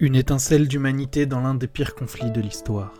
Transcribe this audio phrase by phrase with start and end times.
[0.00, 2.92] Une étincelle d'humanité dans l'un des pires conflits de l'histoire.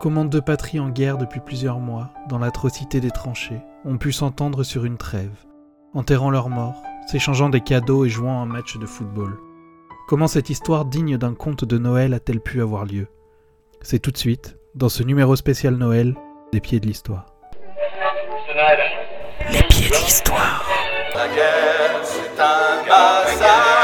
[0.00, 4.62] Comment deux patries en guerre depuis plusieurs mois, dans l'atrocité des tranchées, ont pu s'entendre
[4.62, 5.44] sur une trêve,
[5.92, 9.36] enterrant leurs morts, s'échangeant des cadeaux et jouant un match de football.
[10.08, 13.08] Comment cette histoire digne d'un conte de Noël a-t-elle pu avoir lieu?
[13.82, 16.16] C'est tout de suite, dans ce numéro spécial Noël,
[16.50, 17.26] des pieds de l'histoire.
[19.50, 20.64] Les pieds de l'histoire.
[21.14, 23.81] La guerre, c'est un massacre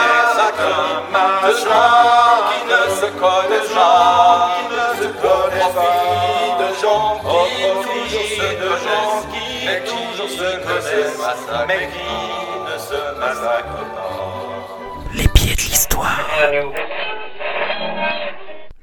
[15.15, 16.21] Les pieds de l'histoire.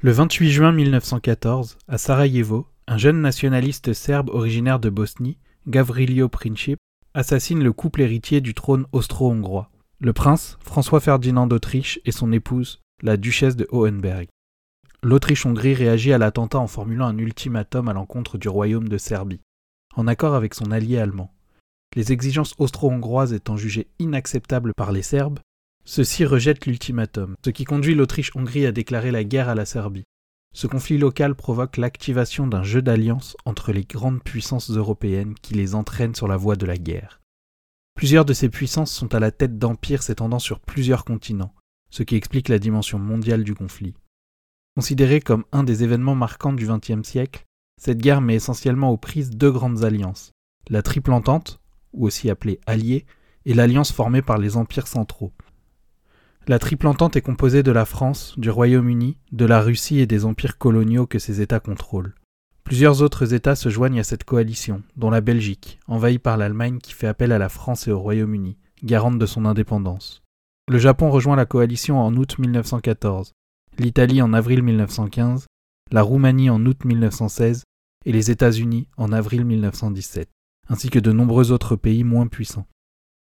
[0.00, 6.78] Le 28 juin 1914, à Sarajevo, un jeune nationaliste serbe originaire de Bosnie, Gavrilio Princip,
[7.14, 12.80] assassine le couple héritier du trône austro-hongrois, le prince François Ferdinand d'Autriche et son épouse,
[13.02, 14.28] la duchesse de Hohenberg.
[15.02, 19.40] L'Autriche-Hongrie réagit à l'attentat en formulant un ultimatum à l'encontre du royaume de Serbie,
[19.94, 21.32] en accord avec son allié allemand.
[21.94, 25.38] Les exigences austro-hongroises étant jugées inacceptables par les Serbes,
[25.86, 30.04] ceux-ci rejettent l'ultimatum, ce qui conduit l'Autriche-Hongrie à déclarer la guerre à la Serbie.
[30.54, 35.74] Ce conflit local provoque l'activation d'un jeu d'alliance entre les grandes puissances européennes qui les
[35.74, 37.20] entraîne sur la voie de la guerre.
[37.96, 41.54] Plusieurs de ces puissances sont à la tête d'empires s'étendant sur plusieurs continents,
[41.88, 43.94] ce qui explique la dimension mondiale du conflit.
[44.76, 47.46] Considérée comme un des événements marquants du XXe siècle,
[47.80, 50.32] cette guerre met essentiellement aux prises deux grandes alliances,
[50.68, 51.58] la Triple Entente,
[51.94, 53.06] ou aussi appelée Alliée,
[53.46, 55.32] et l'alliance formée par les empires centraux.
[56.46, 60.26] La Triple Entente est composée de la France, du Royaume-Uni, de la Russie et des
[60.26, 62.14] empires coloniaux que ces États contrôlent.
[62.66, 66.94] Plusieurs autres États se joignent à cette coalition, dont la Belgique, envahie par l'Allemagne qui
[66.94, 70.24] fait appel à la France et au Royaume-Uni, garante de son indépendance.
[70.68, 73.34] Le Japon rejoint la coalition en août 1914,
[73.78, 75.46] l'Italie en avril 1915,
[75.92, 77.62] la Roumanie en août 1916
[78.04, 80.28] et les États-Unis en avril 1917,
[80.68, 82.66] ainsi que de nombreux autres pays moins puissants.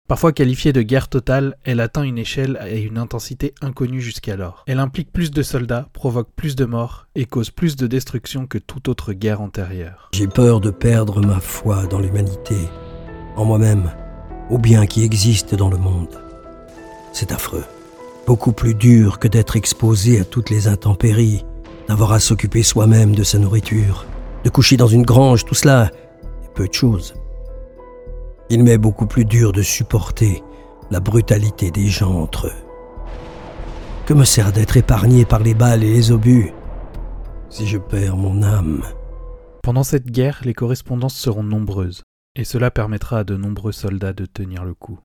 [0.08, 4.64] Parfois qualifiée de guerre totale, elle atteint une échelle et une intensité inconnues jusqu'alors.
[4.66, 8.56] Elle implique plus de soldats, provoque plus de morts et cause plus de destruction que
[8.56, 10.08] toute autre guerre antérieure.
[10.14, 12.56] J'ai peur de perdre ma foi dans l'humanité,
[13.36, 13.92] en moi-même,
[14.48, 16.18] au bien qui existe dans le monde.
[17.12, 17.64] C'est affreux.
[18.26, 21.44] Beaucoup plus dur que d'être exposé à toutes les intempéries,
[21.86, 24.06] d'avoir à s'occuper soi-même de sa nourriture,
[24.42, 25.90] de coucher dans une grange, tout cela
[26.44, 27.12] est peu de choses.
[28.50, 30.42] Il m'est beaucoup plus dur de supporter
[30.90, 32.64] la brutalité des gens entre eux.
[34.06, 36.52] Que me sert d'être épargné par les balles et les obus
[37.50, 38.82] si je perds mon âme?
[39.62, 42.02] Pendant cette guerre, les correspondances seront nombreuses,
[42.36, 44.98] et cela permettra à de nombreux soldats de tenir le coup.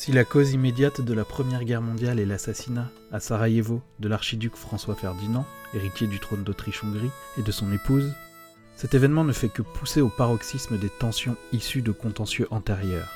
[0.00, 4.54] Si la cause immédiate de la Première Guerre mondiale est l'assassinat, à Sarajevo, de l'archiduc
[4.54, 5.44] François Ferdinand,
[5.74, 8.12] héritier du trône d'Autriche-Hongrie, et de son épouse,
[8.76, 13.12] cet événement ne fait que pousser au paroxysme des tensions issues de contentieux antérieurs,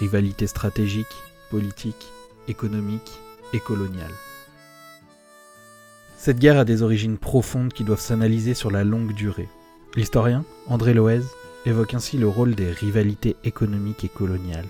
[0.00, 1.06] rivalités stratégiques,
[1.48, 2.08] politiques,
[2.48, 3.20] économiques
[3.52, 4.10] et coloniales.
[6.18, 9.48] Cette guerre a des origines profondes qui doivent s'analyser sur la longue durée.
[9.94, 11.22] L'historien, André Loez,
[11.66, 14.66] évoque ainsi le rôle des rivalités économiques et coloniales.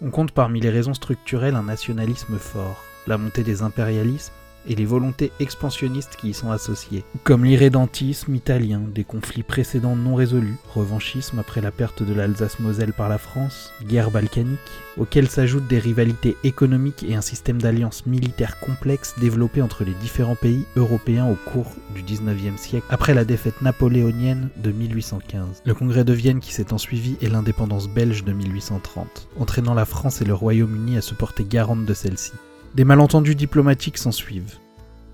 [0.00, 4.32] On compte parmi les raisons structurelles un nationalisme fort, la montée des impérialismes
[4.66, 10.14] et les volontés expansionnistes qui y sont associées, comme l'irrédentisme italien, des conflits précédents non
[10.14, 14.58] résolus, revanchisme après la perte de l'Alsace-Moselle par la France, guerre balkanique,
[14.96, 20.34] auxquelles s'ajoutent des rivalités économiques et un système d'alliances militaires complexes développé entre les différents
[20.34, 26.04] pays européens au cours du 19e siècle, après la défaite napoléonienne de 1815, le congrès
[26.04, 30.34] de Vienne qui s'est ensuivi et l'indépendance belge de 1830, entraînant la France et le
[30.34, 32.32] Royaume-Uni à se porter garante de celle-ci.
[32.74, 34.58] Des malentendus diplomatiques s'ensuivent,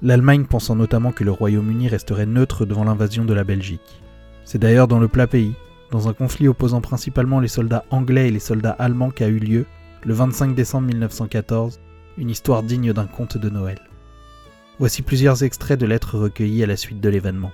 [0.03, 4.03] l'Allemagne pensant notamment que le Royaume-Uni resterait neutre devant l'invasion de la Belgique.
[4.45, 5.55] C'est d'ailleurs dans le plat pays,
[5.91, 9.67] dans un conflit opposant principalement les soldats anglais et les soldats allemands qu'a eu lieu,
[10.05, 11.81] le 25 décembre 1914,
[12.19, 13.79] une histoire digne d'un conte de Noël.
[14.79, 17.53] Voici plusieurs extraits de lettres recueillies à la suite de l'événement.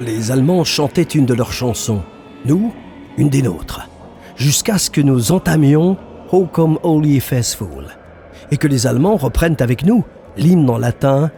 [0.00, 2.02] Les Allemands chantaient une de leurs chansons,
[2.44, 2.72] nous,
[3.16, 3.88] une des nôtres,
[4.36, 5.96] jusqu'à ce que nous entamions
[6.32, 7.86] How Come Holy Faithful,
[8.50, 10.04] et que les Allemands reprennent avec nous
[10.36, 11.30] l'hymne en latin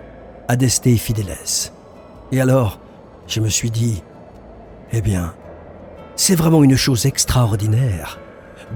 [0.49, 1.71] Adeste Fideles.
[2.33, 2.81] Et alors,
[3.27, 4.03] je me suis dit,
[4.93, 5.35] eh bien,
[6.15, 8.19] c'est vraiment une chose extraordinaire.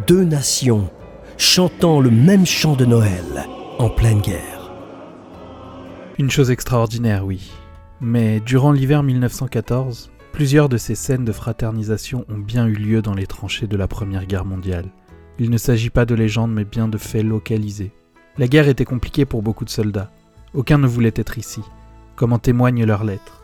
[0.07, 0.91] Deux nations
[1.39, 3.47] chantant le même chant de Noël
[3.79, 4.73] en pleine guerre.
[6.19, 7.51] Une chose extraordinaire, oui.
[8.01, 13.13] Mais durant l'hiver 1914, plusieurs de ces scènes de fraternisation ont bien eu lieu dans
[13.13, 14.87] les tranchées de la Première Guerre mondiale.
[15.39, 17.93] Il ne s'agit pas de légendes mais bien de faits localisés.
[18.39, 20.11] La guerre était compliquée pour beaucoup de soldats.
[20.55, 21.61] Aucun ne voulait être ici,
[22.17, 23.40] comme en témoignent leurs lettres.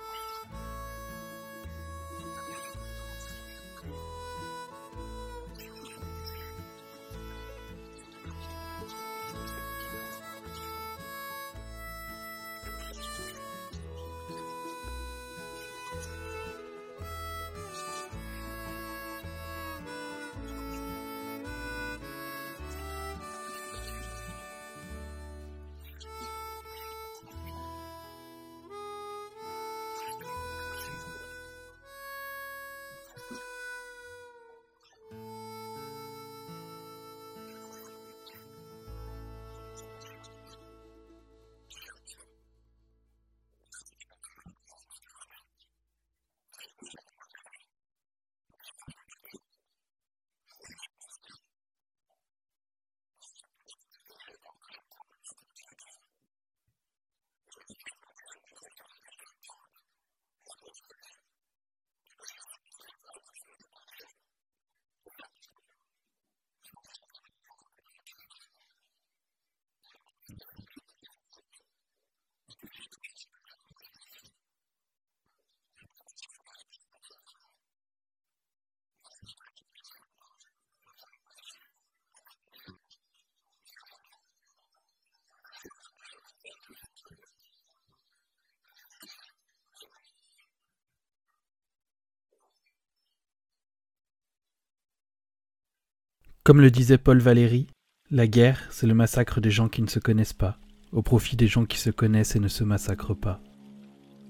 [96.47, 97.67] Comme le disait Paul Valéry,
[98.09, 100.59] la guerre, c'est le massacre des gens qui ne se connaissent pas,
[100.93, 103.41] au profit des gens qui se connaissent et ne se massacrent pas.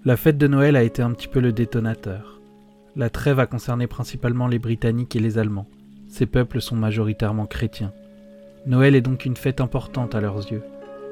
[0.06, 2.40] La fête de Noël a été un petit peu le détonateur.
[2.96, 5.68] La trêve a concerné principalement les Britanniques et les Allemands.
[6.08, 7.92] Ces peuples sont majoritairement chrétiens.
[8.64, 10.62] Noël est donc une fête importante à leurs yeux.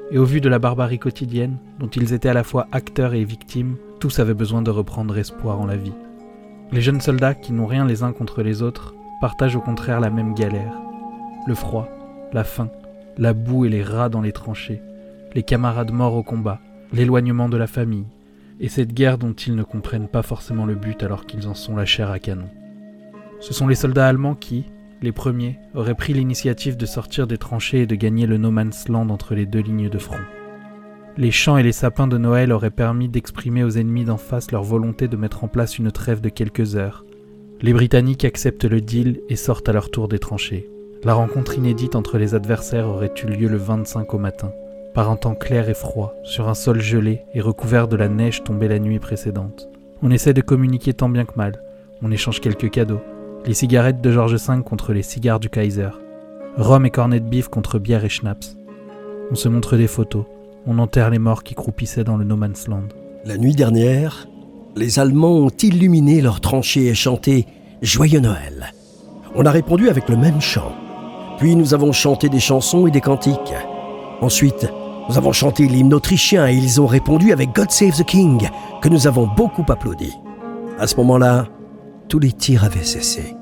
[0.09, 3.25] Et au vu de la barbarie quotidienne, dont ils étaient à la fois acteurs et
[3.25, 5.93] victimes, tous avaient besoin de reprendre espoir en la vie.
[6.71, 10.09] Les jeunes soldats, qui n'ont rien les uns contre les autres, partagent au contraire la
[10.09, 10.81] même galère
[11.45, 11.87] le froid,
[12.33, 12.69] la faim,
[13.17, 14.81] la boue et les rats dans les tranchées,
[15.33, 16.59] les camarades morts au combat,
[16.91, 18.07] l'éloignement de la famille,
[18.59, 21.75] et cette guerre dont ils ne comprennent pas forcément le but alors qu'ils en sont
[21.75, 22.49] la chair à canon.
[23.39, 24.65] Ce sont les soldats allemands qui,
[25.01, 28.87] les premiers, auraient pris l'initiative de sortir des tranchées et de gagner le no man's
[28.87, 30.21] land entre les deux lignes de front.
[31.17, 34.63] Les chants et les sapins de Noël auraient permis d'exprimer aux ennemis d'en face leur
[34.63, 37.05] volonté de mettre en place une trêve de quelques heures.
[37.61, 40.69] Les Britanniques acceptent le deal et sortent à leur tour des tranchées.
[41.05, 44.51] La rencontre inédite entre les adversaires aurait eu lieu le 25 au matin,
[44.95, 48.43] par un temps clair et froid, sur un sol gelé et recouvert de la neige
[48.43, 49.69] tombée la nuit précédente.
[50.01, 51.61] On essaie de communiquer tant bien que mal,
[52.01, 53.01] on échange quelques cadeaux,
[53.45, 55.91] les cigarettes de George V contre les cigares du Kaiser,
[56.57, 58.57] rhum et cornet de bif contre bière et schnapps.
[59.29, 60.25] On se montre des photos,
[60.65, 62.87] on enterre les morts qui croupissaient dans le No Man's Land.
[63.25, 64.27] La nuit dernière,
[64.75, 67.45] les Allemands ont illuminé leurs tranchées et chanté
[67.83, 68.73] Joyeux Noël.
[69.35, 70.73] On a répondu avec le même chant.
[71.37, 73.53] Puis nous avons chanté des chansons et des cantiques.
[74.21, 74.71] Ensuite,
[75.09, 78.49] nous avons chanté l'hymne autrichien et ils ont répondu avec God Save the King,
[78.81, 80.13] que nous avons beaucoup applaudi.
[80.79, 81.47] À ce moment-là,
[82.07, 83.35] tous les tirs avaient cessé.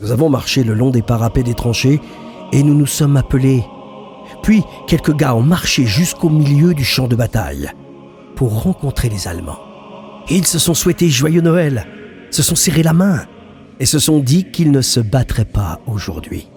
[0.00, 2.00] Nous avons marché le long des parapets des tranchées
[2.52, 3.64] et nous nous sommes appelés.
[4.42, 7.70] Puis quelques gars ont marché jusqu'au milieu du champ de bataille
[8.34, 9.58] pour rencontrer les Allemands.
[10.30, 11.86] Ils se sont souhaités joyeux Noël,
[12.30, 13.26] se sont serrés la main
[13.78, 16.48] et se sont dit qu'ils ne se battraient pas aujourd'hui.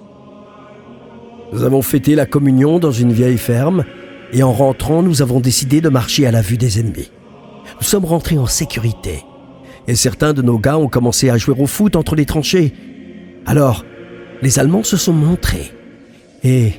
[1.54, 3.86] Nous avons fêté la communion dans une vieille ferme
[4.32, 7.12] et en rentrant, nous avons décidé de marcher à la vue des ennemis.
[7.80, 9.24] Nous sommes rentrés en sécurité
[9.88, 12.74] et certains de nos gars ont commencé à jouer au foot entre les tranchées.
[13.46, 13.86] Alors,
[14.42, 15.72] les Allemands se sont montrés
[16.44, 16.74] Et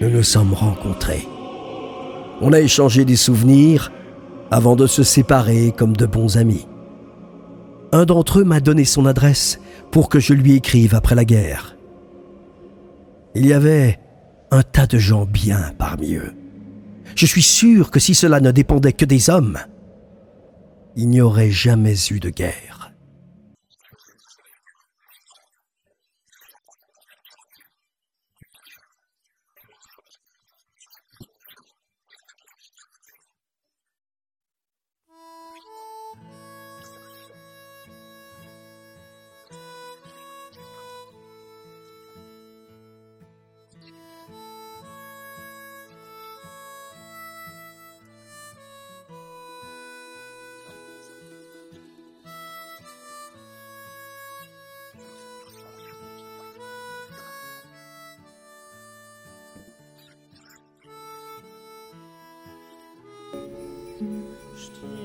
[0.00, 1.28] nous nous sommes rencontrés.
[2.40, 3.92] On a échangé des souvenirs
[4.50, 6.66] avant de se séparer comme de bons amis.
[7.92, 9.60] Un d'entre eux m'a donné son adresse
[9.92, 11.76] pour que je lui écrive après la guerre.
[13.34, 13.98] Il y avait
[14.50, 16.34] un tas de gens bien parmi eux.
[17.14, 19.58] Je suis sûr que si cela ne dépendait que des hommes,
[20.96, 22.79] il n'y aurait jamais eu de guerre.
[64.60, 64.99] Ghost.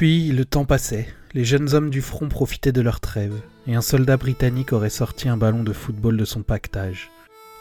[0.00, 3.34] Puis le temps passait, les jeunes hommes du front profitaient de leur trêve,
[3.66, 7.10] et un soldat britannique aurait sorti un ballon de football de son pactage.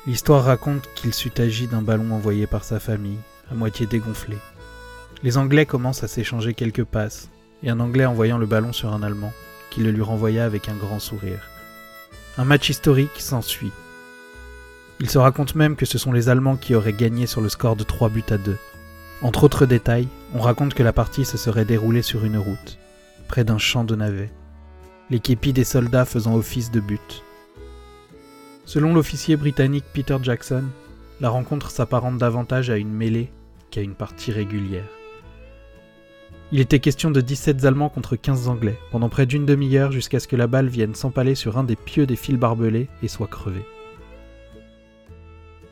[0.07, 3.17] L'histoire raconte qu'il s'eût agi d'un ballon envoyé par sa famille,
[3.51, 4.37] à moitié dégonflé.
[5.21, 7.27] Les Anglais commencent à s'échanger quelques passes,
[7.61, 9.33] et un Anglais envoyant le ballon sur un Allemand,
[9.69, 11.45] qui le lui renvoya avec un grand sourire.
[12.37, 13.73] Un match historique s'ensuit.
[15.01, 17.75] Il se raconte même que ce sont les Allemands qui auraient gagné sur le score
[17.75, 18.55] de 3 buts à 2.
[19.23, 22.77] Entre autres détails, on raconte que la partie se serait déroulée sur une route,
[23.27, 24.31] près d'un champ de navets,
[25.09, 27.23] les képis des soldats faisant office de but.
[28.65, 30.65] Selon l'officier britannique Peter Jackson,
[31.19, 33.31] la rencontre s'apparente davantage à une mêlée
[33.71, 34.85] qu'à une partie régulière.
[36.51, 40.27] Il était question de 17 Allemands contre 15 Anglais, pendant près d'une demi-heure jusqu'à ce
[40.27, 43.65] que la balle vienne s'empaler sur un des pieux des fils barbelés et soit crevée.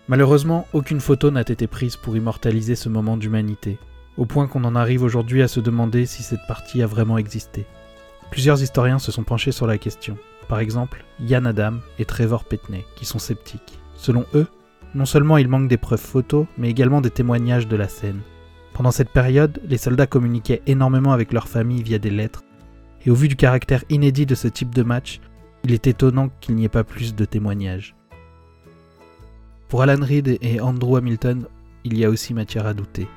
[0.07, 3.77] Malheureusement, aucune photo n'a été prise pour immortaliser ce moment d'humanité,
[4.17, 7.65] au point qu'on en arrive aujourd'hui à se demander si cette partie a vraiment existé.
[8.31, 12.85] Plusieurs historiens se sont penchés sur la question, par exemple Yann Adam et Trevor Petney,
[12.95, 13.79] qui sont sceptiques.
[13.95, 14.47] Selon eux,
[14.95, 18.21] non seulement il manque des preuves photos, mais également des témoignages de la scène.
[18.73, 22.43] Pendant cette période, les soldats communiquaient énormément avec leurs familles via des lettres,
[23.05, 25.19] et au vu du caractère inédit de ce type de match,
[25.63, 27.95] il est étonnant qu'il n'y ait pas plus de témoignages.
[29.67, 31.45] Pour Alan Reed et Andrew Hamilton,
[31.83, 33.07] il y a aussi matière à douter.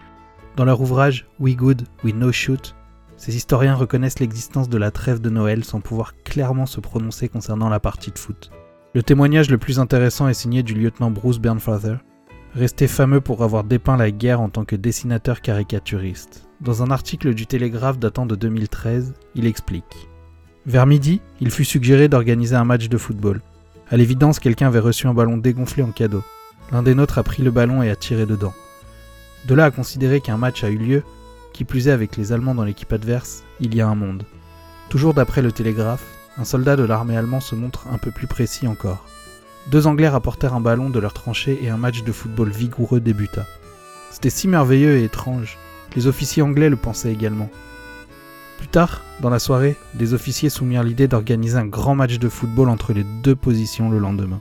[0.60, 2.74] Dans leur ouvrage We Good, We No Shoot,
[3.16, 7.70] ces historiens reconnaissent l'existence de la trêve de Noël sans pouvoir clairement se prononcer concernant
[7.70, 8.50] la partie de foot.
[8.94, 11.96] Le témoignage le plus intéressant est signé du lieutenant Bruce Bernfather,
[12.54, 16.46] resté fameux pour avoir dépeint la guerre en tant que dessinateur caricaturiste.
[16.60, 20.10] Dans un article du Télégraphe datant de 2013, il explique
[20.66, 23.40] Vers midi, il fut suggéré d'organiser un match de football.
[23.88, 26.22] À l'évidence, quelqu'un avait reçu un ballon dégonflé en cadeau.
[26.70, 28.52] L'un des nôtres a pris le ballon et a tiré dedans.
[29.46, 31.02] De là à considérer qu'un match a eu lieu,
[31.52, 34.24] qui plus est avec les Allemands dans l'équipe adverse, il y a un monde.
[34.88, 36.04] Toujours d'après le Télégraphe,
[36.36, 39.06] un soldat de l'armée allemande se montre un peu plus précis encore.
[39.70, 43.46] Deux Anglais rapportèrent un ballon de leur tranchée et un match de football vigoureux débuta.
[44.10, 45.58] C'était si merveilleux et étrange.
[45.94, 47.50] Les officiers anglais le pensaient également.
[48.58, 52.68] Plus tard, dans la soirée, des officiers soumirent l'idée d'organiser un grand match de football
[52.68, 54.40] entre les deux positions le lendemain.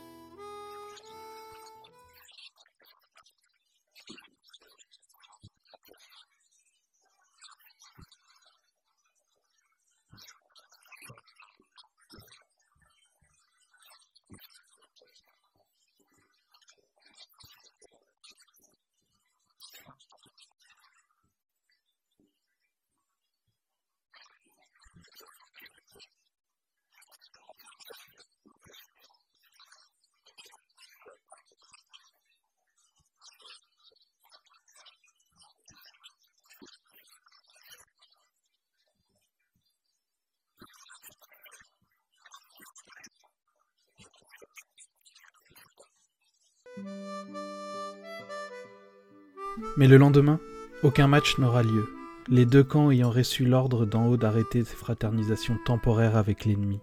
[49.76, 50.40] Mais le lendemain,
[50.82, 51.86] aucun match n'aura lieu,
[52.28, 56.80] les deux camps ayant reçu l'ordre d'en haut d'arrêter ces fraternisations temporaires avec l'ennemi.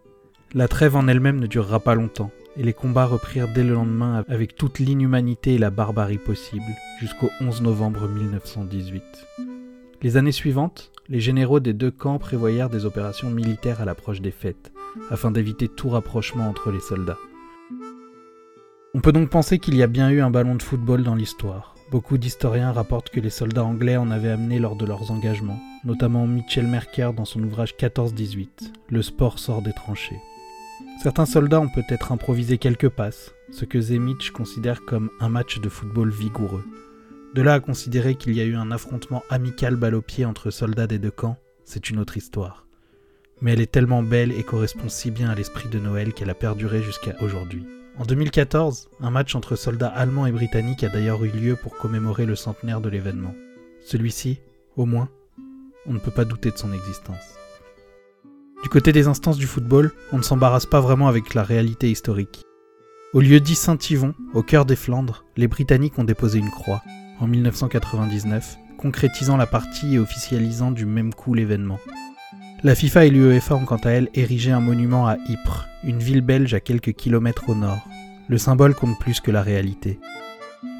[0.54, 4.24] La trêve en elle-même ne durera pas longtemps, et les combats reprirent dès le lendemain
[4.28, 6.66] avec toute l'inhumanité et la barbarie possible,
[7.00, 9.04] jusqu'au 11 novembre 1918.
[10.02, 14.32] Les années suivantes, les généraux des deux camps prévoyèrent des opérations militaires à l'approche des
[14.32, 14.72] fêtes,
[15.10, 17.18] afin d'éviter tout rapprochement entre les soldats.
[18.98, 21.76] On peut donc penser qu'il y a bien eu un ballon de football dans l'histoire.
[21.92, 26.26] Beaucoup d'historiens rapportent que les soldats anglais en avaient amené lors de leurs engagements, notamment
[26.26, 28.48] Mitchell Merker dans son ouvrage 14-18,
[28.90, 30.20] Le sport sort des tranchées.
[31.04, 35.70] Certains soldats ont peut-être improvisé quelques passes, ce que Zemitch considère comme un match de
[35.70, 36.66] football vigoureux.
[37.36, 40.50] De là à considérer qu'il y a eu un affrontement amical balle au pied entre
[40.50, 42.66] soldats des deux camps, c'est une autre histoire.
[43.42, 46.34] Mais elle est tellement belle et correspond si bien à l'esprit de Noël qu'elle a
[46.34, 47.64] perduré jusqu'à aujourd'hui.
[48.00, 52.28] En 2014, un match entre soldats allemands et britanniques a d'ailleurs eu lieu pour commémorer
[52.28, 53.34] le centenaire de l'événement.
[53.84, 54.40] Celui-ci,
[54.76, 55.10] au moins,
[55.88, 57.38] on ne peut pas douter de son existence.
[58.62, 62.44] Du côté des instances du football, on ne s'embarrasse pas vraiment avec la réalité historique.
[63.14, 66.84] Au lieu dit Saint-Yvon, au cœur des Flandres, les Britanniques ont déposé une croix,
[67.20, 71.80] en 1999, concrétisant la partie et officialisant du même coup l'événement.
[72.64, 76.22] La FIFA et l'UEFA ont quant à elles érigé un monument à Ypres, une ville
[76.22, 77.88] belge à quelques kilomètres au nord.
[78.28, 80.00] Le symbole compte plus que la réalité.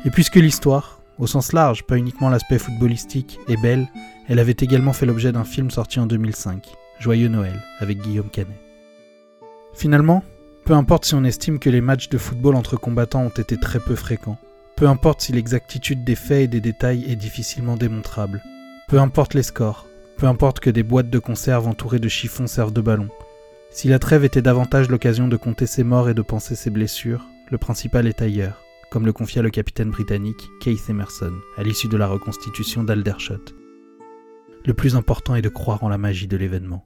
[0.06, 3.88] Et puisque l'histoire, au sens large, pas uniquement l'aspect footballistique, est belle,
[4.28, 6.68] elle avait également fait l'objet d'un film sorti en 2005,
[7.00, 8.60] Joyeux Noël, avec Guillaume Canet.
[9.74, 10.24] Finalement,
[10.66, 13.80] peu importe si on estime que les matchs de football entre combattants ont été très
[13.80, 14.38] peu fréquents,
[14.76, 18.44] peu importe si l'exactitude des faits et des détails est difficilement démontrable,
[18.90, 22.74] peu importe les scores, peu importe que des boîtes de conserve entourées de chiffons servent
[22.74, 23.10] de ballon.
[23.70, 27.28] Si la trêve était davantage l'occasion de compter ses morts et de penser ses blessures,
[27.52, 31.98] le principal est ailleurs, comme le confia le capitaine britannique Keith Emerson à l'issue de
[31.98, 33.44] la reconstitution d'Aldershot.
[34.66, 36.86] Le plus important est de croire en la magie de l'événement.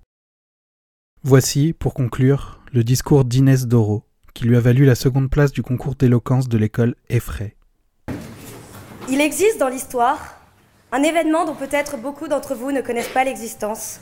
[1.23, 5.61] Voici, pour conclure, le discours d'Inès Doro, qui lui a valu la seconde place du
[5.61, 7.55] concours d'éloquence de l'école Effray.
[9.09, 10.35] Il existe dans l'histoire
[10.91, 13.99] un événement dont peut-être beaucoup d'entre vous ne connaissent pas l'existence,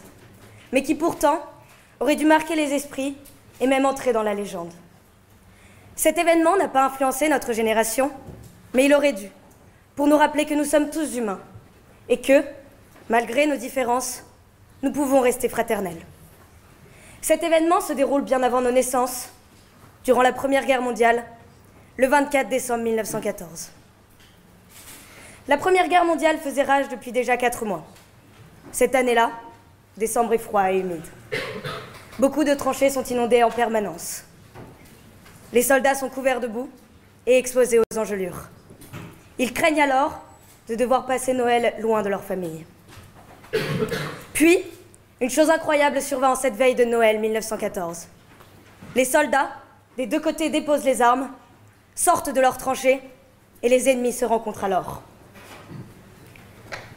[0.72, 1.44] mais qui pourtant
[2.00, 3.16] aurait dû marquer les esprits
[3.60, 4.72] et même entrer dans la légende.
[5.96, 8.12] Cet événement n'a pas influencé notre génération,
[8.74, 9.30] mais il aurait dû,
[9.96, 11.42] pour nous rappeler que nous sommes tous humains
[12.08, 12.44] et que,
[13.10, 14.24] malgré nos différences,
[14.82, 16.02] nous pouvons rester fraternels.
[17.22, 19.30] Cet événement se déroule bien avant nos naissances,
[20.06, 21.24] durant la Première Guerre mondiale,
[21.98, 23.72] le 24 décembre 1914.
[25.50, 27.84] La Première Guerre mondiale faisait rage depuis déjà quatre mois.
[28.72, 29.32] Cette année-là,
[29.98, 31.06] décembre est froid et humide.
[32.20, 34.24] Beaucoup de tranchées sont inondées en permanence.
[35.54, 36.70] Les soldats sont couverts de boue
[37.26, 38.50] et exposés aux engelures.
[39.38, 40.22] Ils craignent alors
[40.68, 42.66] de devoir passer Noël loin de leur famille.
[44.34, 44.60] Puis,
[45.22, 48.08] Une chose incroyable survint en cette veille de Noël 1914.
[48.96, 49.50] Les soldats,
[49.98, 51.30] des deux côtés, déposent les armes,
[51.94, 53.02] sortent de leurs tranchées,
[53.62, 55.02] et les ennemis se rencontrent alors.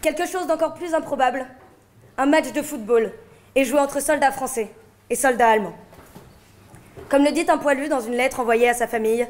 [0.03, 1.47] Quelque chose d'encore plus improbable,
[2.17, 3.13] un match de football
[3.57, 4.71] est joué entre soldats français
[5.11, 5.77] et soldats allemands.
[7.09, 9.27] Comme le dit un poilu dans une lettre envoyée à sa famille,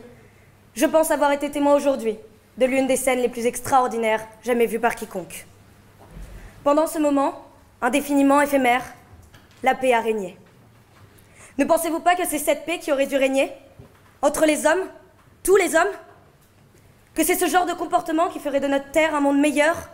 [0.75, 2.17] je pense avoir été témoin aujourd'hui
[2.59, 5.47] de l'une des scènes les plus extraordinaires jamais vues par quiconque.
[6.65, 7.35] Pendant ce moment,
[7.81, 8.85] indéfiniment éphémère,
[9.63, 10.37] la paix a régné.
[11.59, 13.51] Ne pensez-vous pas que c'est cette paix qui aurait dû régner
[14.23, 14.87] Entre les hommes
[15.43, 15.93] Tous les hommes?
[17.15, 19.91] Que c'est ce genre de comportement qui ferait de notre terre un monde meilleur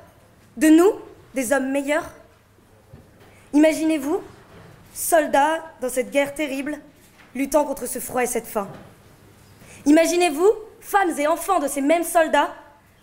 [0.57, 0.93] De nous,
[1.35, 2.11] des hommes meilleurs?
[3.53, 4.21] Imaginez-vous,
[4.99, 6.77] soldats dans cette guerre terrible,
[7.35, 8.69] luttant contre ce froid et cette faim.
[9.87, 12.51] Imaginez-vous, femmes et enfants de ces mêmes soldats,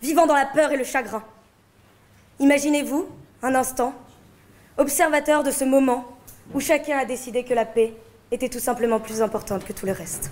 [0.02, 1.22] vivant dans la peur et le chagrin.
[2.38, 3.06] Imaginez-vous,
[3.42, 3.94] un instant,
[4.76, 6.04] observateur de ce moment
[6.52, 7.94] où chacun a décidé que la paix
[8.30, 10.30] était tout simplement plus importante que tout le reste.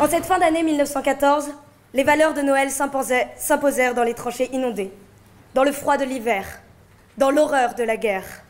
[0.00, 1.50] En cette fin d'année 1914,
[1.92, 4.92] les valeurs de Noël s'imposèrent dans les tranchées inondées,
[5.52, 6.46] dans le froid de l'hiver,
[7.18, 8.45] dans l'horreur de la guerre,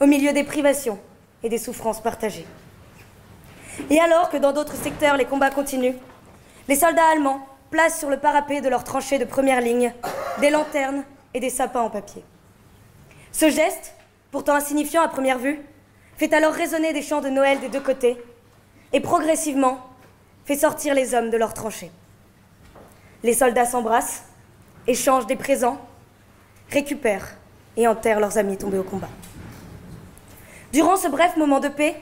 [0.00, 0.98] au milieu des privations
[1.42, 2.46] et des souffrances partagées.
[3.90, 5.96] Et alors que dans d'autres secteurs les combats continuent,
[6.68, 9.92] les soldats allemands placent sur le parapet de leurs tranchées de première ligne
[10.40, 11.04] des lanternes
[11.34, 12.24] et des sapins en papier.
[13.32, 13.94] Ce geste,
[14.30, 15.60] pourtant insignifiant à première vue,
[16.16, 18.16] fait alors résonner des chants de Noël des deux côtés
[18.92, 19.78] et progressivement
[20.44, 21.90] fait sortir les hommes de leurs tranchées.
[23.22, 24.24] Les soldats s'embrassent,
[24.86, 25.78] échangent des présents,
[26.70, 27.36] récupèrent
[27.76, 29.10] et enterrent leurs amis tombés au combat.
[30.76, 31.96] Durant ce bref moment de paix,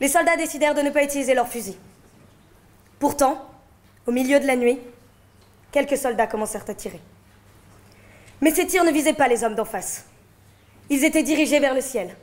[0.00, 1.78] les soldats décidèrent de ne pas utiliser leurs fusils.
[2.98, 3.42] Pourtant,
[4.06, 4.78] au milieu de la nuit,
[5.72, 7.00] quelques soldats commencèrent à tirer.
[8.42, 10.04] Mais ces tirs ne visaient pas les hommes d'en face.
[10.90, 12.14] Ils étaient dirigés vers le ciel.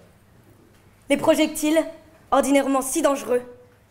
[1.09, 1.83] Les projectiles,
[2.29, 3.41] ordinairement si dangereux,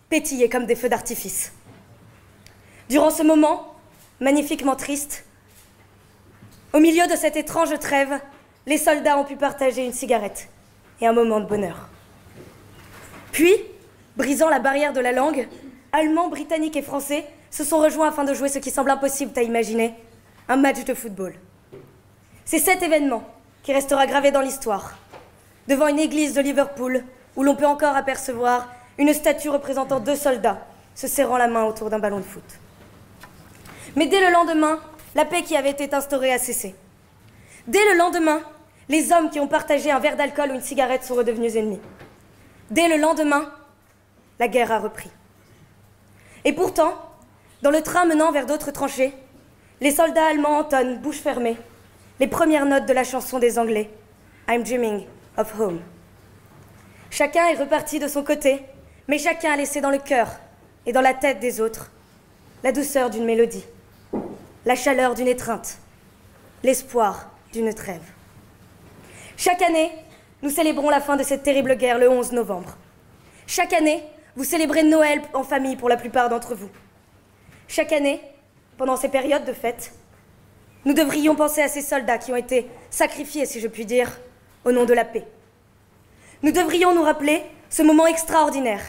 [0.08, 1.52] pétillaient comme des feux d'artifice.
[2.88, 3.74] Durant ce moment,
[4.20, 5.24] magnifiquement triste,
[6.72, 8.20] au milieu de cette étrange trêve,
[8.66, 10.48] les soldats ont pu partager une cigarette
[11.00, 11.88] et un moment de bonheur.
[13.34, 13.52] Puis,
[14.16, 15.48] brisant la barrière de la langue,
[15.90, 19.42] Allemands, Britanniques et Français se sont rejoints afin de jouer ce qui semble impossible à
[19.42, 19.92] imaginer,
[20.48, 21.34] un match de football.
[22.44, 23.24] C'est cet événement
[23.64, 24.96] qui restera gravé dans l'histoire,
[25.66, 27.02] devant une église de Liverpool
[27.34, 28.68] où l'on peut encore apercevoir
[28.98, 32.44] une statue représentant deux soldats se serrant la main autour d'un ballon de foot.
[33.96, 34.78] Mais dès le lendemain,
[35.16, 36.76] la paix qui avait été instaurée a cessé.
[37.66, 38.42] Dès le lendemain,
[38.88, 41.80] les hommes qui ont partagé un verre d'alcool ou une cigarette sont redevenus ennemis.
[42.70, 43.50] Dès le lendemain,
[44.38, 45.10] la guerre a repris.
[46.44, 46.94] Et pourtant,
[47.62, 49.12] dans le train menant vers d'autres tranchées,
[49.80, 51.56] les soldats allemands entonnent, bouche fermée,
[52.20, 53.90] les premières notes de la chanson des Anglais,
[54.48, 55.04] I'm Dreaming
[55.36, 55.80] of Home.
[57.10, 58.62] Chacun est reparti de son côté,
[59.08, 60.28] mais chacun a laissé dans le cœur
[60.86, 61.90] et dans la tête des autres
[62.62, 63.64] la douceur d'une mélodie,
[64.64, 65.78] la chaleur d'une étreinte,
[66.62, 68.02] l'espoir d'une trêve.
[69.36, 69.92] Chaque année,
[70.44, 72.76] nous célébrons la fin de cette terrible guerre le 11 novembre.
[73.46, 74.04] Chaque année,
[74.36, 76.68] vous célébrez Noël en famille pour la plupart d'entre vous.
[77.66, 78.20] Chaque année,
[78.76, 79.94] pendant ces périodes de fête,
[80.84, 84.20] nous devrions penser à ces soldats qui ont été sacrifiés, si je puis dire,
[84.66, 85.26] au nom de la paix.
[86.42, 88.82] Nous devrions nous rappeler ce moment extraordinaire,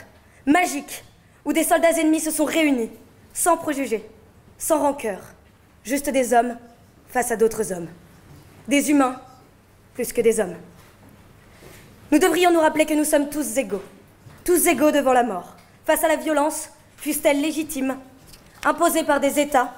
[0.45, 1.05] magique,
[1.45, 2.91] où des soldats ennemis se sont réunis,
[3.33, 4.05] sans préjugés,
[4.57, 5.21] sans rancœur,
[5.85, 6.57] juste des hommes
[7.07, 7.87] face à d'autres hommes.
[8.67, 9.21] Des humains
[9.93, 10.57] plus que des hommes.
[12.15, 13.81] Nous devrions nous rappeler que nous sommes tous égaux,
[14.45, 17.97] tous égaux devant la mort, face à la violence, fût-elle légitime,
[18.63, 19.73] imposée par des États.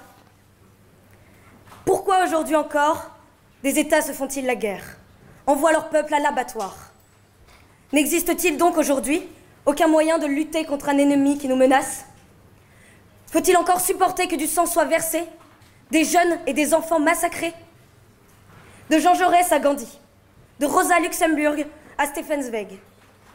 [1.83, 3.09] Pourquoi aujourd'hui encore
[3.63, 4.83] des États se font-ils la guerre,
[5.47, 6.91] envoient leur peuple à l'abattoir.
[7.91, 9.23] N'existe-t-il donc aujourd'hui
[9.65, 12.05] aucun moyen de lutter contre un ennemi qui nous menace?
[13.31, 15.23] Faut-il encore supporter que du sang soit versé,
[15.89, 17.55] des jeunes et des enfants massacrés?
[18.91, 19.89] De Jean Jaurès à Gandhi,
[20.59, 21.65] de Rosa Luxemburg
[21.97, 22.79] à Stefan Zweig,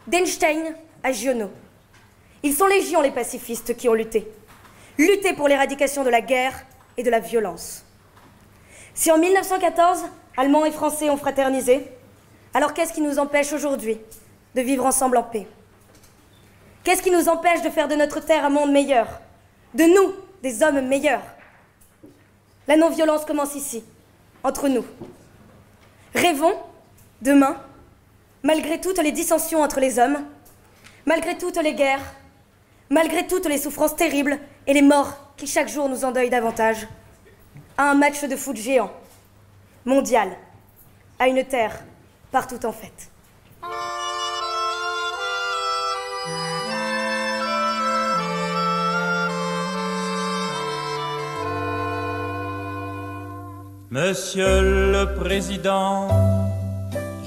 [0.07, 1.51] d'Einstein à Giono.
[2.42, 4.27] Ils sont légions les pacifistes qui ont lutté.
[4.98, 6.64] Lutté pour l'éradication de la guerre
[6.96, 7.85] et de la violence.
[8.94, 10.05] Si en 1914,
[10.37, 11.87] Allemands et Français ont fraternisé,
[12.55, 13.98] alors qu'est-ce qui nous empêche aujourd'hui
[14.55, 15.46] de vivre ensemble en paix?
[16.85, 19.07] Qu'est-ce qui nous empêche de faire de notre terre un monde meilleur?
[19.75, 21.22] De nous, des hommes meilleurs?
[22.68, 23.85] La non-violence commence ici,
[24.44, 24.85] entre nous.
[26.14, 26.55] Rêvons,
[27.22, 27.57] demain,
[28.43, 30.19] malgré toutes les dissensions entre les hommes,
[31.07, 32.15] malgré toutes les guerres,
[32.91, 36.87] malgré toutes les souffrances terribles et les morts qui chaque jour nous endeuillent davantage,
[37.79, 38.93] à un match de foot géant,
[39.85, 40.31] mondial,
[41.19, 41.83] à une terre
[42.31, 43.09] partout en fête.
[53.91, 56.09] Monsieur le Président,